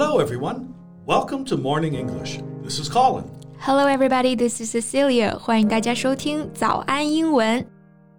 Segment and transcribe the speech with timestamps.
[0.00, 0.68] Hello, everyone.
[1.06, 2.38] Welcome to Morning English.
[2.62, 3.24] This is Colin.
[3.58, 4.36] Hello, everybody.
[4.36, 5.36] This is Cecilia.
[5.36, 7.66] 欢迎大家收听早安英文。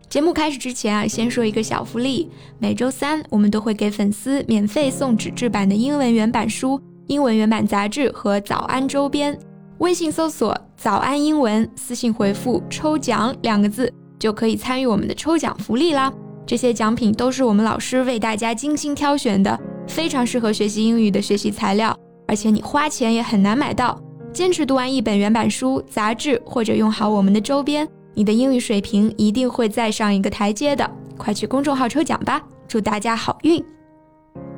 [0.10, 2.29] 节目开始之前啊，先说一个小福利。
[2.60, 9.39] 每周三我们都会给粉丝免费送纸质版的英文原版书、英文原版杂志和早安周边。
[9.78, 13.89] 微信搜索“早安英文”，私信回复“抽奖”两个字，
[14.20, 16.11] 就可以参与我们的抽奖福利啦。
[16.45, 19.57] 这些奖品都是我们老师为大家精心挑选的，
[19.89, 23.99] 非常适合学习英语的学习材料，而且你花钱也很难买到。
[24.31, 30.89] 坚持读完一本原版书、杂志，或者用好我们的周边，你的英语水平一定会再上一个台阶的。
[31.17, 33.62] 快去公众号抽奖吧，祝大家好运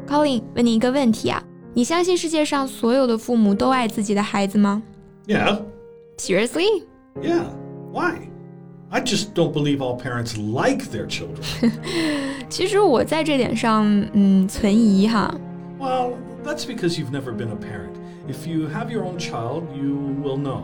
[0.05, 1.41] ！Colin，问你一个问题啊，
[1.73, 4.84] 你相信世界上所有的父母都爱自己的孩子吗
[5.26, 5.62] ？Yeah.
[6.18, 6.84] Seriously?
[7.21, 7.45] Yeah.
[7.93, 8.30] Why?
[8.91, 11.73] I just don't believe all parents like their children.
[12.48, 15.34] 其实我在这点上，嗯，存疑哈。
[15.78, 16.12] Well,
[16.45, 17.96] that's because you've never been a parent.
[18.29, 20.62] If you have your own child, you will know.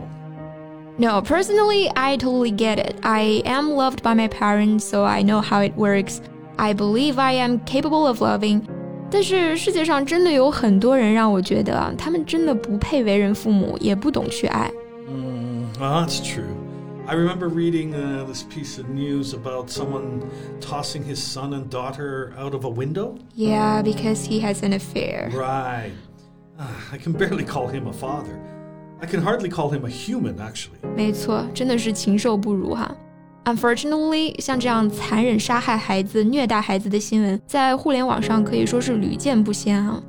[0.97, 2.95] No, personally, I totally get it.
[3.01, 6.21] I am loved by my parents, so I know how it works.
[6.57, 8.61] I believe I am capable of loving.
[9.09, 14.71] 但是世界上真的有很多人让我觉得啊，他们真的不配为人父母，也不懂去爱。
[15.07, 16.43] Mm, well, that's true.
[17.07, 20.23] I remember reading uh, this piece of news about someone
[20.61, 23.15] tossing his son and daughter out of a window.
[23.35, 25.29] Yeah, because he has an affair.
[25.33, 25.91] Right.
[26.57, 26.63] Uh,
[26.93, 28.39] I can barely call him a father.
[29.01, 30.79] I can hardly call him a human, actually.
[30.95, 32.95] 没错，真的是禽兽不如哈。
[33.43, 40.01] Unfortunately，像这样残忍杀害孩子、虐待孩子的新闻，在互联网上可以说是屡见不鲜啊。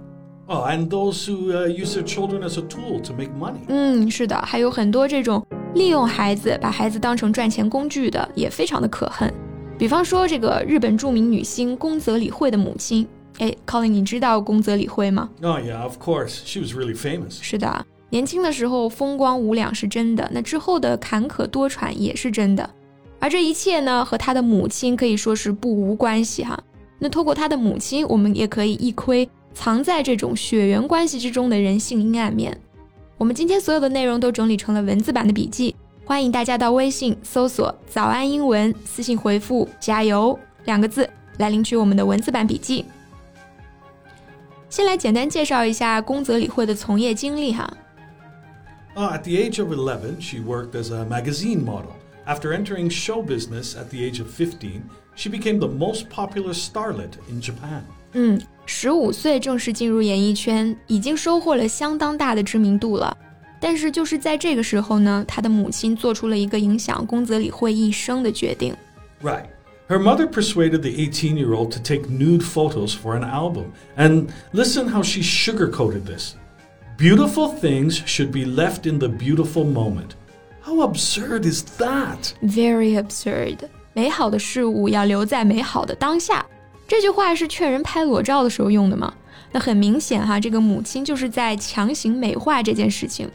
[0.47, 3.65] Oh, and those who uh, use their children as a tool to make money.
[3.67, 5.45] 嗯，是的，还有很多这种
[5.76, 9.32] 利用孩子，把孩子当成赚钱工具的，也非常的可恨。
[9.78, 17.38] 比方说，这个日本著名女星宫泽理惠的母亲，哎，Colin，你知道宫泽理惠吗？Oh yeah, of course, she was really famous.
[17.42, 22.70] 是的，年轻的时候风光无两是真的，那之后的坎坷多舛也是真的。
[23.20, 26.60] 而这一切呢，和她的母亲可以说是不无关系哈。
[26.98, 32.60] 那透过她的母亲，我们也可以一窥藏在这种血缘关系之中的人性阴暗面。
[33.19, 35.75] 我们今天所有的内容都整理成了文字版的笔记，
[36.05, 41.09] 欢迎大家到微信搜索“早安英文”，私信回复“加油”两个字
[41.39, 42.85] 来领取我们的文字版笔记。
[44.69, 47.73] 先来简单介绍一下宫泽理惠的从业经历哈。
[48.97, 51.93] Uh, at the age of 11, she worked as a magazine model.
[52.27, 54.83] After entering show business at the age of 15,
[55.19, 57.83] she became the most popular starlet in Japan.
[58.13, 63.17] 嗯，十五岁正式进入演艺圈，已经收获了相当大的知名度了。
[63.61, 68.75] 但是就是在这个时候呢，他的母亲做出了一个影响宫泽理惠一生的决定。
[69.23, 69.47] Right.
[69.89, 73.73] Her mother persuaded the 18 year old to take nude photos for an album.
[73.97, 76.35] And listen how she sugarcoated this.
[76.97, 80.15] Beautiful things should be left in the beautiful moment.
[80.63, 82.33] How absurd is that?
[82.43, 83.69] Very absurd.
[84.00, 86.46] 美好的事物要留在美好的当下。
[86.88, 89.14] 这句话是劝人拍裸照的时候用的吗？
[89.52, 93.30] 那很明显哈，这个母亲就是在强行美化这件事情。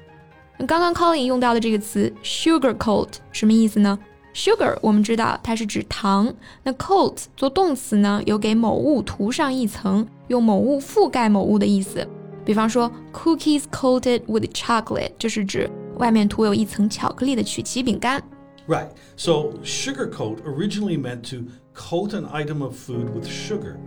[0.66, 3.98] 刚刚 Colin 用到的这个词 sugarcoat 什么意思呢
[4.34, 6.32] ？sugar 我们知道它是指糖，
[6.62, 12.08] 那 coat 做动词呢，有给某物涂上一层，用某物覆盖某物的意思。
[12.42, 18.22] 比方说 cookies coated with chocolate 就是指外面涂有一层巧克力的曲奇饼干。
[18.67, 18.89] Right.
[19.15, 23.77] So sugarcoat originally meant to coat an item of food with sugar.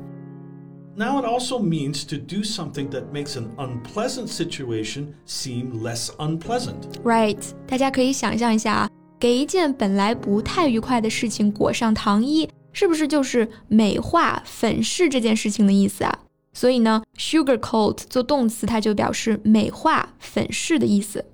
[0.94, 7.00] Now it also means to do something that makes an unpleasant situation seem less unpleasant.
[7.02, 16.18] Right，大家可以想象一下啊，给一件本来不太愉快的事情裹上糖衣，是不是就是美化、粉饰这件事情的意思啊？
[16.52, 21.24] 所以呢，sugarcoat 做动词，它就表示美化、粉饰的意思。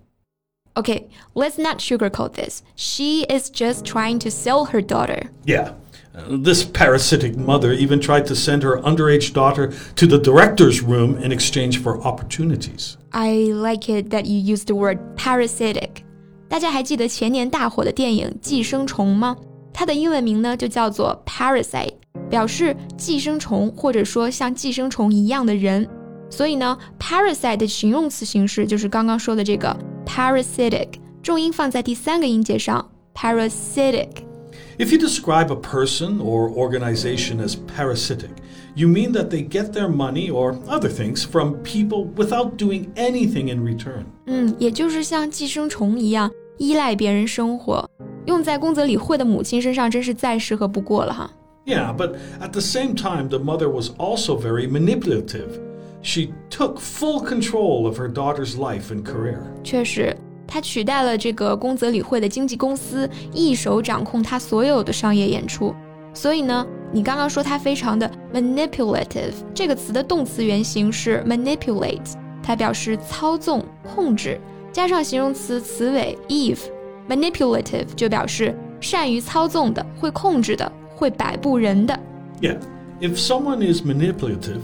[0.76, 2.62] Okay, let's not sugarcoat this.
[2.76, 5.30] She is just trying to sell her daughter.
[5.44, 5.72] Yeah.
[6.14, 11.18] Uh, this parasitic mother even tried to send her underage daughter to the director's room
[11.18, 12.96] in exchange for opportunities.
[13.12, 16.04] I like it that you use the word parasitic.
[16.48, 19.36] 大家还记得前年大火的电影《寄生虫》吗？
[19.74, 21.94] 它的英文名呢就叫做 Parasite，
[22.30, 25.88] 表示寄生虫或者说像寄生虫一样的人。
[26.30, 29.74] 所以呢，parasite 的形容词形式就是刚刚说的这个
[30.12, 30.88] parasitic，
[31.22, 38.30] 重音放在第三个音节上，parasitic。if you describe a person or organization as parasitic,
[38.74, 43.52] you mean that they get their money or other things from people without doing anything
[43.52, 44.04] in return.
[44.26, 47.88] 嗯，也就是像寄生虫一样依赖别人生活。
[48.26, 51.30] 用在宫泽理惠的母亲身上，真是再适合不过了哈。
[51.66, 55.58] Yeah, but at the same time, the mother was also very manipulative.
[56.02, 59.38] she took full control of her daughter's life and career.
[59.62, 60.16] 确实，
[60.46, 65.74] 她取代了这个宫泽理惠的经纪公司，一手掌控她所有的商业演出。
[66.14, 74.40] 所以呢，你刚刚说她非常的 manipulative，这个词的动词原形是 manipulate，它表示操纵、控制，
[74.72, 81.98] 加上形容词词尾 eve，manipulative 就表示善于操纵的、会控制的、会摆布人的。
[82.40, 82.58] Yeah,
[83.00, 84.60] if someone is manipulative,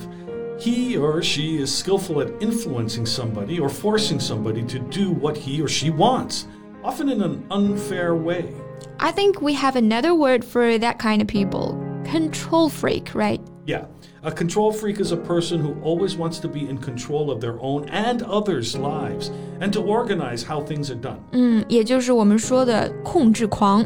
[0.58, 5.60] he or she is skillful at influencing somebody or forcing somebody to do what he
[5.60, 6.46] or she wants,
[6.82, 8.54] often in an unfair way.
[9.00, 13.40] I think we have another word for that kind of people control freak, right?
[13.66, 13.86] Yeah,
[14.22, 17.58] a control freak is a person who always wants to be in control of their
[17.60, 19.30] own and others' lives
[19.60, 21.18] and to organize how things are done.
[21.32, 23.84] 嗯，也就是我们说的控制狂。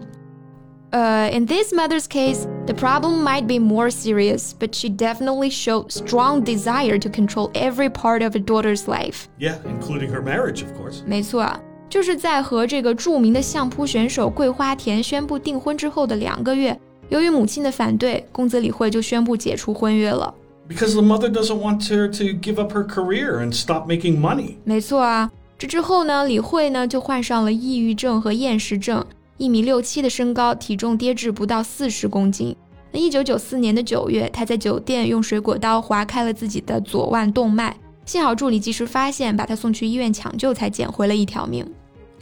[0.94, 5.92] uh, in this mother's case, the problem might be more serious, but she definitely showed
[5.92, 9.28] strong desire to control every part of her daughter's life.
[9.38, 11.04] Yeah, including her marriage, of course.
[11.06, 11.46] 没错，
[11.90, 16.80] 就是在和这个著名的相扑选手贵花田宣布订婚之后的两个月，
[17.10, 20.34] 由于母亲的反对，宫泽理惠就宣布解除婚约了。
[20.70, 24.56] Because the mother doesn't want her to give up her career and stop making money.
[24.64, 29.06] 没错啊，这之后呢，理惠呢就患上了抑郁症和厌食症。
[29.38, 32.56] 一米六七的身高，体重跌至不到四十公斤。
[32.92, 37.76] 那一九九四年的九月，他在酒店用水果刀划开了自己的左腕动脉，
[38.06, 41.66] 幸好助理及时发现，把他送去医院抢救，才捡回了一条命。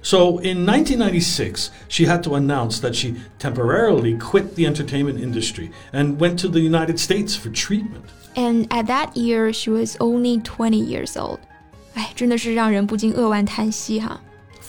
[0.04, 6.18] So in 1996, she had to announce that she temporarily quit the entertainment industry and
[6.18, 8.02] went to the United States for treatment.
[8.34, 11.40] And at that year, she was only 20 years old.
[11.94, 14.20] 哎，真的是让人不禁扼腕叹息哈。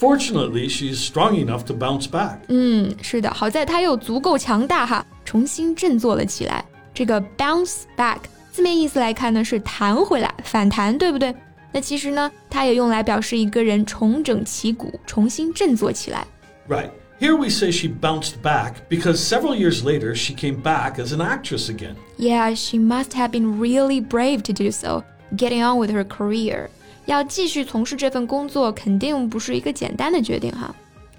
[0.02, 2.38] Fortunately, she's strong enough to bounce back.
[2.50, 6.64] 嗯，是的，好在她又足够强大哈，重新振作了起来。
[6.94, 8.20] 这个 bounce back
[8.52, 11.34] 字面意思来看呢，是弹回来、反弹，对不对？
[11.72, 16.26] 那其实呢，它也用来表示一个人重整旗鼓、重新振作起来。
[16.70, 16.90] Right.
[17.20, 21.20] Here we say she bounced back because several years later she came back as an
[21.20, 21.96] actress again.
[22.20, 25.04] Yeah, she must have been really brave to do so,
[25.36, 26.70] getting on with her career.
[27.06, 30.76] 要继续从事这份工作，肯定不是一个简单的决定哈。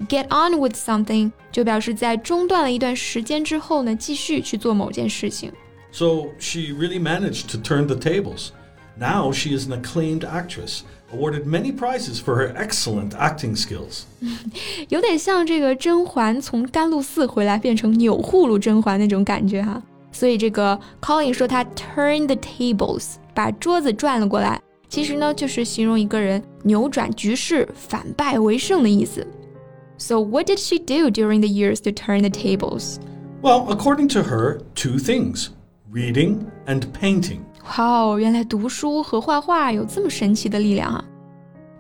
[0.09, 5.53] Get on with something 就表示在中断了一段时间之后呢，继续去做某件事情。
[5.91, 8.51] So she really managed to turn the tables.
[8.97, 10.81] Now she is an acclaimed actress,
[11.13, 14.03] awarded many prizes for her excellent acting skills.
[14.89, 19.83] 有点像这个甄嬛从甘露寺回来变成钮祜禄甄嬛那种感觉哈。
[20.13, 24.61] 所以这个 Colin 说他 turn the tables，把桌子转了过来。
[24.93, 29.27] 其实呢，就是形容一个人扭转局势、反败为胜的意思。
[29.99, 32.97] So what did she do during the years to turn the tables?
[33.43, 35.49] Well, according to her, two things:
[35.93, 37.41] reading and painting.
[37.65, 41.05] 哇哦，原来读书和画画有这么神奇的力量啊！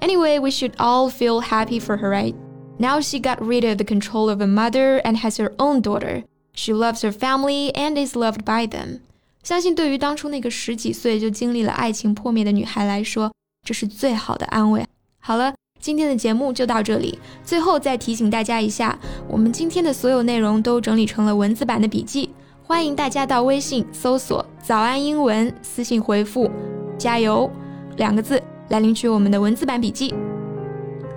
[0.00, 2.34] Anyway, we should all feel happy for her, right?
[2.78, 6.24] Now she got rid of the control of a mother and has her own daughter.
[6.52, 9.00] She loves her family and is loved by them.
[9.43, 13.31] 相信对于当初那个十几岁就经历了爱情破灭的女孩来说，
[13.67, 14.85] 这是最好的安慰。
[15.19, 17.19] 好了，今天的节目就到这里。
[17.43, 18.97] 最后再提醒大家一下，
[19.27, 22.29] 我们今天的所有内容都整理成了文字版的笔记，
[22.63, 26.49] 欢迎大家到微信搜索“早安英文”，私信回复
[26.97, 27.51] “加油”
[27.97, 30.13] 两个字来领取我们的文字版笔记。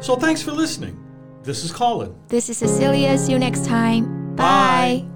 [0.00, 0.94] So thanks for listening.
[1.44, 2.10] This is Colin.
[2.28, 3.16] This is Cecilia.
[3.16, 4.34] See you next time.
[4.36, 5.15] Bye.